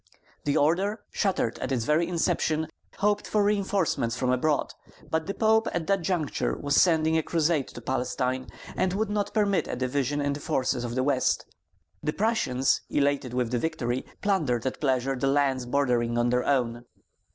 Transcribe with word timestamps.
The 0.45 0.57
order, 0.57 1.03
shattered 1.11 1.59
at 1.59 1.71
its 1.71 1.85
very 1.85 2.07
inception, 2.07 2.67
hoped 2.97 3.27
for 3.27 3.43
reinforcements 3.43 4.17
from 4.17 4.31
abroad; 4.31 4.73
but 5.11 5.27
the 5.27 5.33
Pope 5.35 5.67
at 5.75 5.85
that 5.85 6.01
juncture 6.01 6.57
was 6.57 6.75
sending 6.81 7.19
a 7.19 7.21
crusade 7.21 7.67
to 7.67 7.81
Palestine, 7.81 8.47
and 8.75 8.93
would 8.93 9.11
not 9.11 9.31
permit 9.31 9.67
a 9.67 9.75
division 9.75 10.19
in 10.19 10.33
the 10.33 10.39
forces 10.39 10.83
of 10.83 10.95
the 10.95 11.03
West. 11.03 11.45
The 12.01 12.13
Prussians, 12.13 12.81
elated 12.89 13.35
with 13.35 13.51
victory, 13.51 14.03
plundered 14.23 14.65
at 14.65 14.81
pleasure 14.81 15.15
the 15.15 15.27
lands 15.27 15.67
bordering 15.67 16.17
on 16.17 16.29
their 16.31 16.45
own. 16.45 16.85